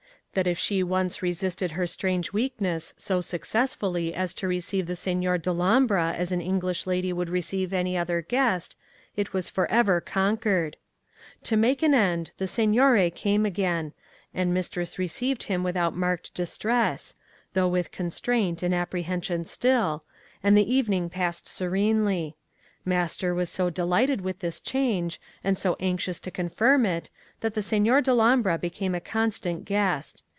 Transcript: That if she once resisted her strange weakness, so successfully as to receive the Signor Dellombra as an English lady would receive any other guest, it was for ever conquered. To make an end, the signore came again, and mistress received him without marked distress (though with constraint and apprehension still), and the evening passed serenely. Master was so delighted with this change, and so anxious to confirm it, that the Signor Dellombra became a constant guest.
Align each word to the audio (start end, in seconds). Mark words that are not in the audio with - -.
That 0.33 0.47
if 0.47 0.57
she 0.57 0.81
once 0.81 1.21
resisted 1.21 1.71
her 1.71 1.85
strange 1.85 2.31
weakness, 2.31 2.93
so 2.95 3.19
successfully 3.19 4.13
as 4.13 4.33
to 4.35 4.47
receive 4.47 4.85
the 4.85 4.95
Signor 4.95 5.37
Dellombra 5.37 6.13
as 6.13 6.31
an 6.31 6.39
English 6.39 6.87
lady 6.87 7.11
would 7.11 7.27
receive 7.27 7.73
any 7.73 7.97
other 7.97 8.21
guest, 8.21 8.77
it 9.17 9.33
was 9.33 9.49
for 9.49 9.69
ever 9.69 9.99
conquered. 9.99 10.77
To 11.43 11.57
make 11.57 11.83
an 11.83 11.93
end, 11.93 12.31
the 12.37 12.47
signore 12.47 13.09
came 13.09 13.45
again, 13.45 13.91
and 14.33 14.53
mistress 14.53 14.97
received 14.97 15.43
him 15.43 15.65
without 15.65 15.97
marked 15.97 16.33
distress 16.33 17.13
(though 17.51 17.67
with 17.67 17.91
constraint 17.91 18.63
and 18.63 18.73
apprehension 18.73 19.43
still), 19.43 20.05
and 20.41 20.57
the 20.57 20.73
evening 20.73 21.09
passed 21.09 21.49
serenely. 21.49 22.37
Master 22.83 23.35
was 23.35 23.47
so 23.47 23.69
delighted 23.69 24.21
with 24.21 24.39
this 24.39 24.59
change, 24.59 25.21
and 25.43 25.55
so 25.55 25.77
anxious 25.79 26.19
to 26.21 26.31
confirm 26.31 26.83
it, 26.83 27.11
that 27.41 27.53
the 27.53 27.61
Signor 27.61 28.01
Dellombra 28.01 28.57
became 28.57 28.95
a 28.95 28.99
constant 29.01 29.65
guest. 29.65 30.23